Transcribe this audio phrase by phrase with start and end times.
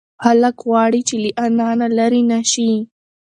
[0.25, 2.71] هلک غواړي چې له انا نه لرې نشي.